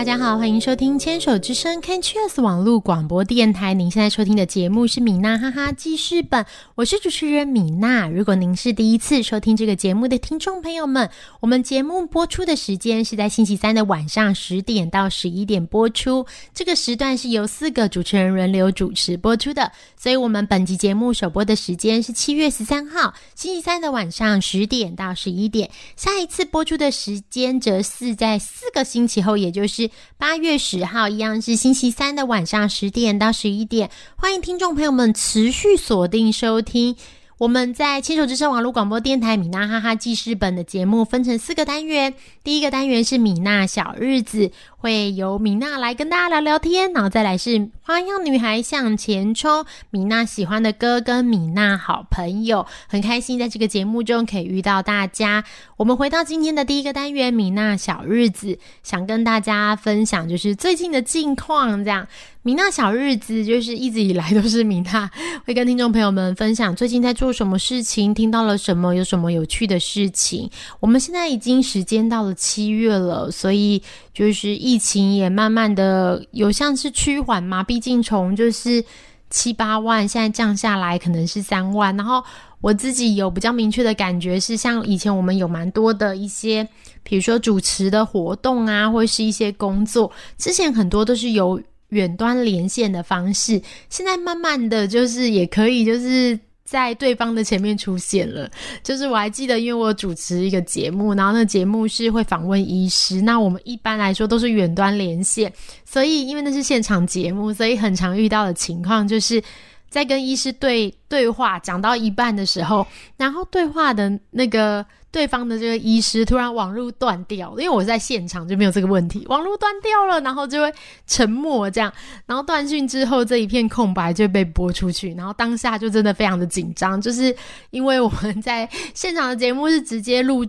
[0.00, 3.74] 大家好，欢迎收听牵手之声 Can Cheers 网络广播电台。
[3.74, 8.08] 您现在收听的节目是米娜哈哈记事本，我是主持人米娜。
[8.08, 11.10] 如果您是第一次收听这个节目的听众朋友们，
[11.40, 16.24] 我们节目播出的时间是在星期三的晚上十点到十一点播出，
[16.54, 19.70] 这个时段是由四个主持人轮流主持播出的。
[19.98, 33.90] 所以，我们本集节目首播的时间是七月十三号星期三的晚上十点到十一点，下一次播出的时间则是在四个星期后，也就是八月十号，一样是星期三的晚上十点到十一点。
[34.16, 36.96] 欢迎听众朋友们持续锁定收听。
[37.40, 42.12] 我们在牵手之声网络广播电台米娜哈哈记事本的节目分成四个单元，
[42.44, 55.42] 第一个单元是米娜小日子，会由米娜来跟大家聊聊天，然后再来是花样女孩向前冲，米娜喜欢的歌跟米娜好朋友，很开心在这个节目中可以遇到大家。
[55.78, 62.06] 我们回到今天的第一个单元米娜小日子，想跟大家分享就是最近的近况，这样。
[62.42, 65.10] 米娜小日子就是一直以来都是米娜
[65.44, 70.50] 会跟听众朋友们分享最近在做什么事情，听到了什么，有什么有趣的事情。
[70.80, 73.82] 我们现在已经时间到了七月了，所以
[74.14, 78.82] 就是疫情也慢慢的有像是趋缓嘛，毕竟从就是
[79.28, 81.94] 七八万现在降下来，可能是三万。
[81.94, 82.24] 然后
[82.62, 86.66] 我自己有比较明确的感觉是，像以前我们有蛮多的一些，
[87.02, 91.60] 比如说主持的活动啊，或是一些工作，之前很多都是由
[91.90, 98.50] 远端连线的方式，现在慢慢的就是也可以，就是在对方的前面出现了。
[98.82, 105.52] 就是我还记得，因为我主持一个节目，然后那节目是会访问医师，那我们一般来说都是远端连线，
[105.84, 109.42] 所以因为那是现场节目，所以很常遇到的情况就是
[109.90, 112.86] 在跟医师对对话讲到一半的时候，
[113.18, 114.86] 然后对话的那个。
[115.12, 120.72] 对方的这个医师突然网络断掉，因为我在现场就没有这个问题，网络断掉了，然后就会
[121.04, 121.92] 沉默这样，
[122.26, 127.34] 然后断讯之后这一片空白就被播出去，然后当下就真的非常的紧张，就是
[127.70, 130.46] 因为我们在现场的节目是直接录。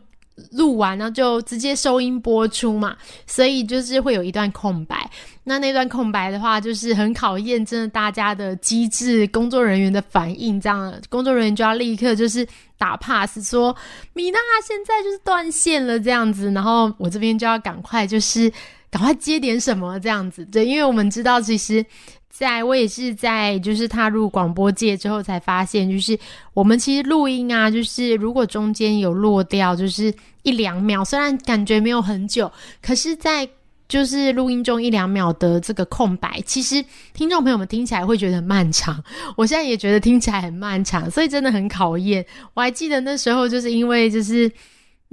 [0.53, 2.95] 录完然后就直接收音播出嘛，
[3.27, 5.07] 所以就是会有一段空白。
[5.43, 10.59] 那那段空白的话，就是很考验真的大家的机智，工作人员的反应。
[10.59, 12.47] 这样，工作人员就要立刻就是
[12.77, 13.75] 打 pass，说
[14.13, 16.51] 米娜现在就是断线了这样子。
[16.51, 18.51] 然后我这边就要赶快就是
[18.89, 20.45] 赶快接点什么这样子。
[20.45, 21.85] 对，因为我们知道其实。
[22.33, 26.17] 在我也是在就是踏入广播界之后才发现，就是
[26.53, 32.49] 我们其实录音啊，就是如果中间有落掉，就是一两秒，虽然感觉没有很久，
[32.81, 33.47] 可是，在
[33.91, 36.81] 就是录音中一两秒的这个空白，其实
[37.13, 39.03] 听众朋友们听起来会觉得很漫长。
[39.35, 42.25] 我现在也觉得听起来很漫长，所以真的很考验。
[42.53, 44.49] 我还记得那时候就是因为就是。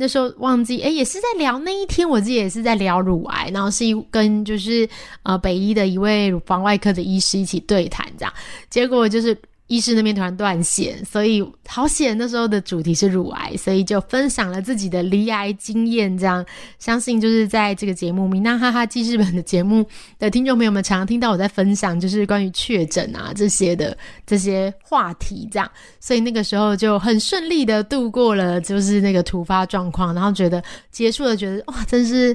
[0.01, 4.89] 那时候忘记，哎，也是在聊那一天，我自己也是在聊乳癌，然后是一跟就是
[5.25, 8.33] 呃北医的一位乳房外科的医师一起对谈，这样，
[8.71, 9.37] 结果就是。
[9.69, 16.17] 医师那边突然断线，所以好险那时候的主题是乳癌，所以就分享了自己的离癌经验。
[16.17, 16.45] 这样
[16.79, 19.87] 相信就是在这个节目《米娜哈哈记事本》的节目
[20.19, 23.95] 的听众朋友们，常常听到我在分享，就是关于确诊啊这些的
[24.27, 25.47] 这些话题。
[25.53, 32.35] 这样，所以那个时候就很顺利的度过了，就是那个突发状况，然后觉得结束了，觉得哇，真是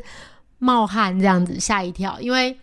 [0.59, 2.15] 冒汗这样子，吓一跳。
[2.21, 2.55] 因为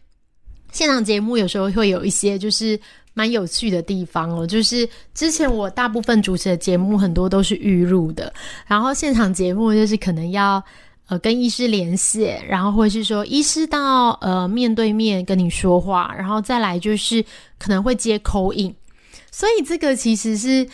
[0.71, 2.79] 现场节目有时候会有一些就是。
[3.21, 8.33] 蛮有趣的地方哦，就是之前我大部分主持的节目很多都是预录的，
[8.67, 10.65] 然后现场节目就是可能要
[11.07, 17.23] 呃跟医师连线，然后或是说医师到呃面对面跟你说话，然后再来就是
[17.59, 18.75] 可能会接口音，
[19.31, 20.67] 所以这个其实是。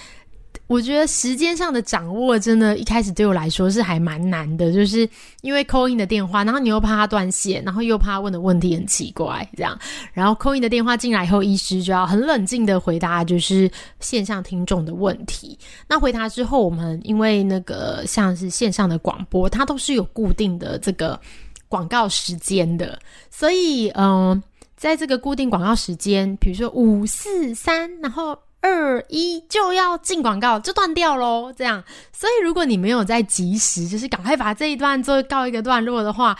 [0.66, 5.08] 我觉得时间上的掌握，真的，一开始对我来说是还蛮难的，就是
[5.42, 9.78] 因为 Coin 的电话，然后你又怕他断线，然后又怕问的问题很奇怪，这样，
[10.12, 13.70] 然后 Coin 的电话进来以后，医师就要很冷静的回答，就是
[14.00, 15.56] 线上听众的问题。
[15.88, 21.20] 那回答之后，我们因为那个像是线上的广播，它都是有固定的这个
[21.68, 22.98] 广告时间的，
[23.30, 24.42] 所以，嗯，
[24.76, 28.36] 在这个固定广告时间，比如说五四三，然后。
[28.66, 31.52] 二一就要进广告，就断掉喽。
[31.56, 31.82] 这样，
[32.12, 36.36] 所以如果你没有在及时，就是赶快把这一段做告一个段落的话，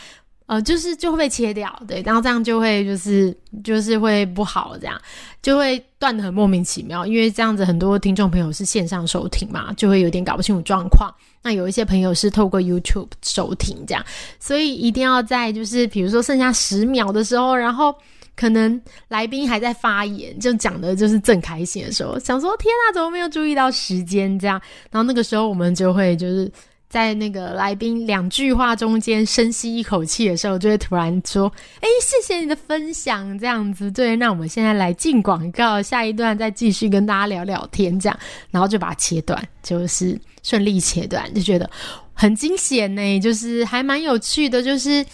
[0.47, 3.33] 呃，就是就会被切掉，对，然后这样就会就是
[3.63, 5.01] 就是会不好，这样
[5.41, 7.07] 就会断的很莫名其妙。
[7.07, 11.15] 因为这样子很多听众朋友是线上收听嘛，就会有点搞不清楚状况。
[11.43, 14.05] 那有一些朋友是透过 YouTube 收听，这样，
[14.41, 17.95] 所以一定要在就是比如说剩下十秒的时候，然后。
[18.37, 18.79] 可能
[19.09, 24.39] 来宾还在发言，就讲的就是正开心的时候，想说天啊，怎么没有注意到时间？
[24.39, 24.61] 这样，
[24.91, 26.53] 然后那个时候我们就会就是
[26.89, 31.51] 在那个来宾两句话中间深吸一口气的时候，就会突然说
[31.81, 38.19] ：“哎，谢谢你的分享。”这样子，对，那我们现在来进广告，下一段再继续跟大家聊聊天，这样，
[38.51, 41.69] 然后就把它切断，就是顺利切断，就觉得
[42.13, 45.05] 很惊险呢，就是还蛮有趣的，就是。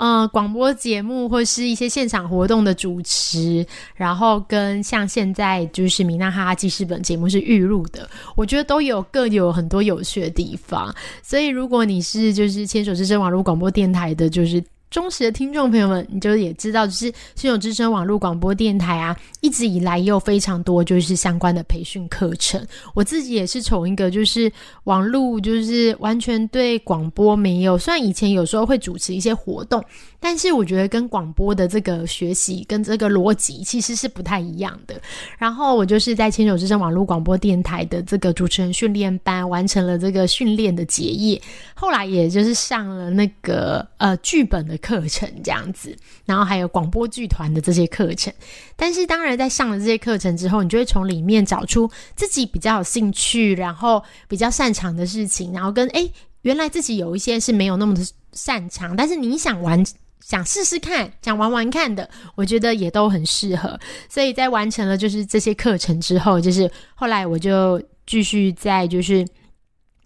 [0.00, 10.94] 呃，广播节目或是一些现场活动的主持，然后跟像现在就是米娜哈哈记事本节目是预录的，我觉得都有各有很多有趣的地方。
[11.22, 14.64] 所以如果你是就是牵手之声网络广播电台的，就是。
[14.90, 22.60] 忠实的听众朋友们，你就也知道，就是新手之声网络广播电台啊，一直以来也有非常多就是相关的培训课程。
[22.94, 24.50] 我自己也是从一个就是
[24.84, 29.82] 网络，就是完全对广播没有，虽然以前有时候会主持一些活动。
[30.22, 35.00] 但是我觉得跟广播的这个学习跟这个逻辑其实是不太一样的。
[35.38, 41.40] 然后我就是在牵手之声网络广播电台的这个主持人训练班完成了这个训练的结业，
[41.72, 48.34] 后来也就是上了那个呃剧本的课程这样子，然后还有广播剧团的这些课程。
[48.74, 56.10] 但是当然在上了这些课程之后，你就会从里面找出自己比较有兴趣，然后比较擅长的事情，然后跟哎
[56.42, 59.84] 原来自己有一些是没有那么的擅长，但是你想玩。
[60.22, 63.76] 想试试看，想玩玩看的，我觉得也都很适合。
[64.08, 69.26] 所以在完成了就是这些课程之后，就是后来我就继续在就是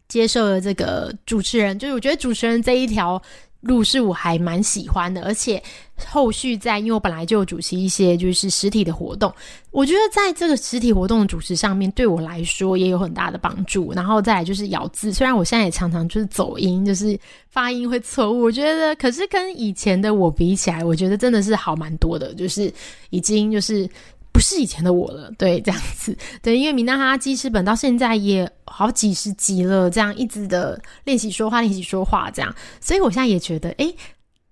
[0.09, 3.21] 接受了这个主持人，就是我觉得主持人这一条。
[3.65, 5.63] 路是我还蛮喜欢的，而且
[6.07, 9.33] 后续在，因为我本来就有主持一些就是实体的活动，
[9.71, 13.93] 我觉得在这个实体活动的主持上面，对我来说也有很大的帮助。
[13.93, 17.19] 然后再来就是咬字，虽然我现在也常常就是走音，就是
[17.49, 22.73] 发音会错误，我觉得可是跟以前的我比起来，我觉得真的是好蛮多的，就是
[23.11, 23.89] 已经就是。
[24.35, 33.95] 不是以前的我了，对，这样子， 对，因为米娜哈哈记事本到现在也好几十集了，这样一直的练习说话，练习说话，这样，所以我现在也觉得，哎，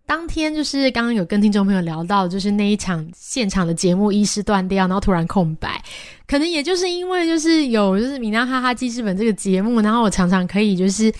[0.07, 5.83] 当天就是刚刚有跟听众朋友聊到，就是那一场现场的节目，一时断掉，然后突然空白，
[6.29, 11.13] 可能也就是因为就是有就是米娜哈哈记事本这个节目，然后我常常可以就是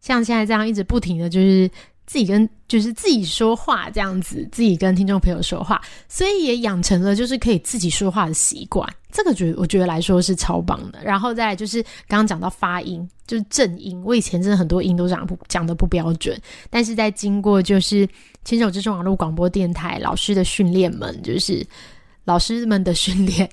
[0.00, 1.68] 像现在这样一直不停的就是。
[2.06, 8.88] 自己跟就是自己说话这样子，自己跟听众朋友说话，所以也养成了就是可以自己说话的习惯。
[9.10, 11.02] 这个觉我觉得来说是超棒的。
[11.02, 16.38] 然后再来就是刚刚讲到发音，就是正音，我以前真的很多音都讲不讲的不标准，
[16.70, 18.08] 但是在经过就是
[18.44, 21.66] 牵手之声网络广播电台老师的训练们，就是
[22.24, 23.50] 老师们的训练，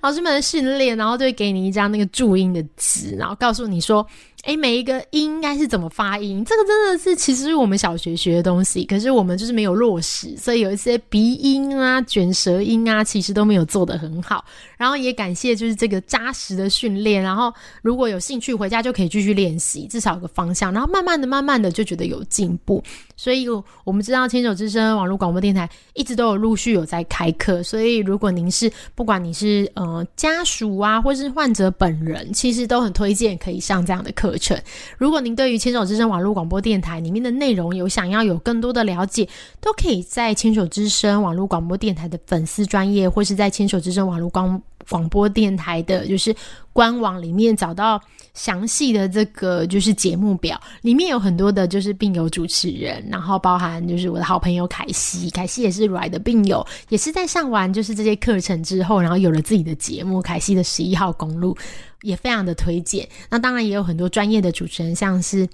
[0.00, 4.04] 老师们的训练，然后就会给你一张那个注音的纸，然后告诉你说。
[4.42, 6.44] 哎，每一个音应该是怎么发音？
[6.44, 14.44] 这个真的是其实是我们小学学的东西，可是我们就是没有落实，所以有一些鼻音啊、卷舌音啊，其实都没有做得很好。
[14.76, 20.72] 然后也感谢就是这个扎实的训练，然后如果有兴趣回家就可以继续练习，至少有个方向。
[20.72, 22.82] 然后慢慢的、慢慢的就觉得有进步。
[23.16, 23.46] 所以
[23.84, 34.31] 我们知道牵手之声网络广播电台一直都有陆续有在开课，所以如果您是不管你是呃家属啊，或是患者本人，其实都很推荐可以上这样的课。
[34.38, 34.60] 程，
[34.98, 39.28] 如果您对于牵手之声网络广播电台里面的内容有想要有更多的了解，
[39.60, 46.34] 都可以在牵手之声网络广播电台的粉丝专业，或是在牵手之声网络广广播电台的，就是
[46.72, 48.00] 官网里面找到
[48.34, 61.56] 详细的这个就是节目表，里面有很多的就是病友主持人，然后包含就是我的好朋友凯西，凯西也是软的病友，也是在上完就是这些课程之后，然后有了自己的节目，凯西的十一号公路。
[62.02, 63.08] 也非常的推荐。
[63.30, 65.48] 那当然也有很多专业的主持人，像是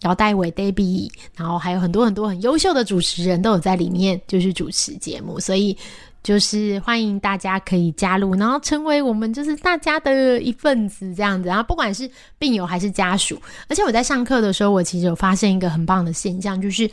[0.00, 5.38] 姚代伟、Debbie，然后还有很多很多很优秀的主持人都有在里面，就是主持节目。
[5.38, 5.76] 所以
[6.22, 11.48] 就是欢迎大家可以加入，然后成为我们就是大家的一份子这样子。
[11.48, 16.90] 然后不管是病友还是家属，而且我在上课的时候，我其实有发现一个很棒的现象，就是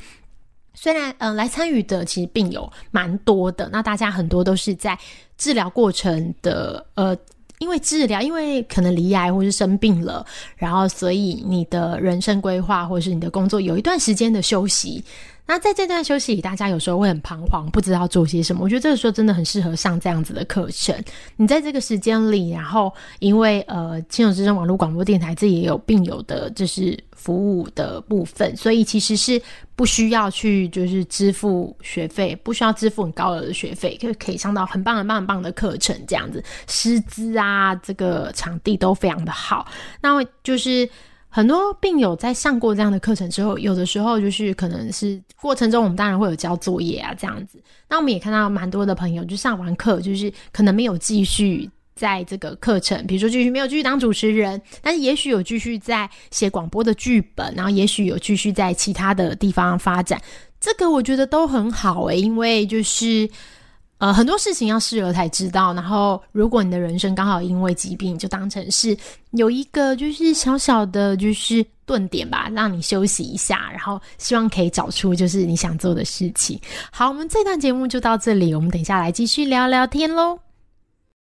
[0.73, 4.97] 虽然嗯来参与的其实病友蛮多的，那大家很多都是在
[5.37, 7.17] 治疗过程的呃。
[7.59, 10.23] 因为治疗，因为可能离癌或是生病了，
[10.57, 15.03] 然后所以你的人生规划或是你的工作有一段时间的休息。
[15.47, 18.63] 那在这段休息，大家有时候会很彷徨，不知道做些什么。
[18.63, 20.93] 我觉得这个时候真的很适合上这样子的课程。
[21.37, 29.41] 你在这个时间里，然后因为呃，亲友之声网络广播电台这也有病友的，就是服务的部分，所以其实是
[29.73, 35.97] 不需要去就是支付学费，不需要支付很高额的学费，就可以上到很棒很棒很棒的课程。
[36.05, 39.65] 这样子师资啊，这个场地都非常的好。
[40.01, 40.87] 那就是。
[41.37, 47.61] 很多病友在上过这样的课程之后，有的时候就是可能是过程中，我们当然会有交作业啊这样子。
[47.87, 60.19] 那我们也看到蛮多的朋友，就上完课就是可能没有继续在这个课程，比如说继续没有继续当主持人，但是也许有继续在写广播的剧本，然后也许有继续在其他的地方发展，
[60.59, 63.29] 这个我觉得都很好诶，因为就是
[63.97, 65.73] 呃很多事情要试了才知道。
[65.73, 68.97] 然后如果你的人生刚好因为疾病，就当成是
[69.31, 76.59] 有一个就是小小的就是顿点吧，让你休息一下，然后希望可以找出就是你想做的事情。
[76.91, 80.46] 好，我们这段节目就到这里，我们等下来继续聊聊天喽。